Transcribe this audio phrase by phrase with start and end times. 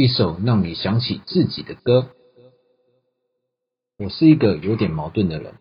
[0.00, 2.08] 一首让你想起自己的歌。
[3.98, 5.52] 我是一个有点矛盾的人，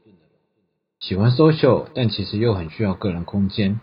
[1.02, 3.82] 喜欢 social，但其实又很需要个人空间。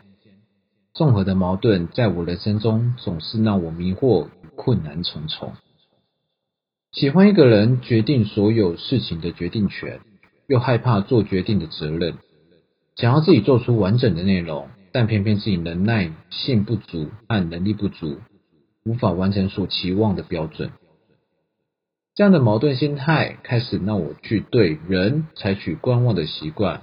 [0.95, 5.52] 综合的矛盾，在我人生中总是让我迷惑困难重重。
[6.91, 10.00] 喜欢一个人决定所有事情的决定权，
[10.46, 12.14] 又害怕做决定的责任，
[12.95, 18.16] 想要自己做出完整的内容，但偏偏自己能耐性不足和能力不足。
[18.87, 20.70] 无法完成所期望的标准，
[22.15, 26.83] 这样的矛盾心态开始让我去对人采取观望的习惯，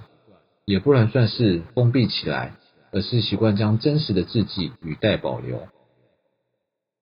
[0.66, 2.56] 也不能算是封闭起来，
[2.92, 5.66] 而是习惯将真实的自己语带保留。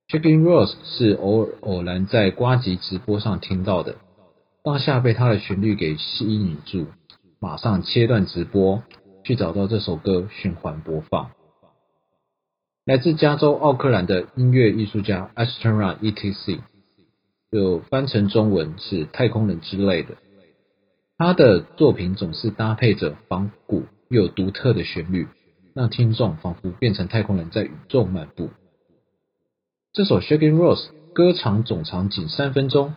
[0.09, 3.97] Chicken Rose 是偶尔偶然在瓜吉直播上听到的，
[4.63, 6.87] 当下被他的旋律给吸引住，
[7.41, 8.85] 马上切断直播，
[9.25, 11.33] 去找到这首歌循环播放。
[12.85, 16.59] 来自加州奥克兰的音乐艺术家 Astra E.T.C.
[17.53, 20.17] 就翻成中文是太空人之类的。
[21.17, 25.29] 他的作品总是搭配着仿古又独特的旋律，
[25.77, 28.51] 让听众仿佛变成太空人在宇宙漫步。
[29.93, 32.97] 这首 Shaking Rose 歌长总长仅三分钟，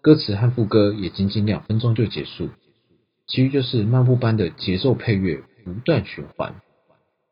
[0.00, 2.48] 歌词和副歌也仅仅两分钟就结束，
[3.28, 6.56] 其余就是漫步般的节奏配乐不断循环，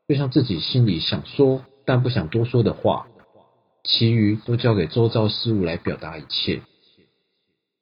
[0.06, 1.64] 就像自己心里想说。
[1.90, 3.08] 但不想多说的话，
[3.82, 6.62] 其余都交给周遭事物来表达一切，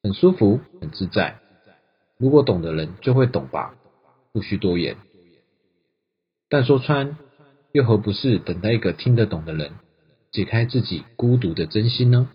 [0.03, 1.39] 很舒服，很自在。
[2.17, 3.75] 如果懂的人就会懂吧，
[4.33, 4.97] 不需多言。
[6.49, 7.19] 但说穿，
[7.73, 9.73] 又何不是等待一个听得懂的人，
[10.33, 12.31] 解开自己孤独的真心呢？